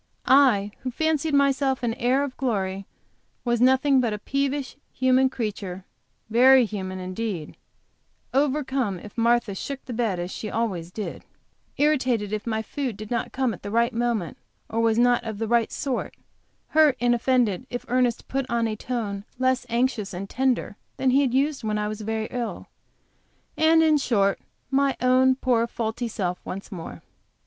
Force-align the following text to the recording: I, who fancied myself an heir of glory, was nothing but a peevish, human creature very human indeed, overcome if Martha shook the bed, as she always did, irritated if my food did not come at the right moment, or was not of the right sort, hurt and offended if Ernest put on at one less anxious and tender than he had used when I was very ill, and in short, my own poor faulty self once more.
I, 0.25 0.71
who 0.79 0.89
fancied 0.89 1.35
myself 1.35 1.83
an 1.83 1.93
heir 1.93 2.23
of 2.23 2.35
glory, 2.35 2.87
was 3.45 3.61
nothing 3.61 4.01
but 4.01 4.13
a 4.13 4.17
peevish, 4.17 4.75
human 4.91 5.29
creature 5.29 5.85
very 6.27 6.65
human 6.65 6.97
indeed, 6.97 7.55
overcome 8.33 8.97
if 8.97 9.15
Martha 9.15 9.53
shook 9.53 9.85
the 9.85 9.93
bed, 9.93 10.17
as 10.17 10.31
she 10.31 10.49
always 10.49 10.89
did, 10.89 11.23
irritated 11.77 12.33
if 12.33 12.47
my 12.47 12.63
food 12.63 12.97
did 12.97 13.11
not 13.11 13.31
come 13.31 13.53
at 13.53 13.61
the 13.61 13.69
right 13.69 13.93
moment, 13.93 14.37
or 14.71 14.79
was 14.79 14.97
not 14.97 15.23
of 15.23 15.37
the 15.37 15.47
right 15.47 15.71
sort, 15.71 16.15
hurt 16.69 16.97
and 16.99 17.13
offended 17.13 17.67
if 17.69 17.85
Ernest 17.87 18.27
put 18.27 18.47
on 18.49 18.67
at 18.67 18.81
one 18.89 19.23
less 19.37 19.67
anxious 19.69 20.15
and 20.15 20.27
tender 20.27 20.77
than 20.97 21.11
he 21.11 21.21
had 21.21 21.31
used 21.35 21.63
when 21.63 21.77
I 21.77 21.87
was 21.87 22.01
very 22.01 22.27
ill, 22.31 22.65
and 23.55 23.83
in 23.83 23.97
short, 23.97 24.39
my 24.71 24.97
own 24.99 25.35
poor 25.35 25.67
faulty 25.67 26.07
self 26.07 26.41
once 26.43 26.71
more. 26.71 27.03